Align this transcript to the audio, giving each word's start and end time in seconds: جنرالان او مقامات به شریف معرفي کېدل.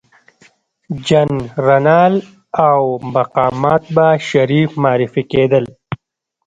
جنرالان 1.07 2.13
او 2.69 2.81
مقامات 3.15 3.83
به 3.95 4.07
شریف 4.29 4.69
معرفي 4.83 5.23
کېدل. 5.31 5.65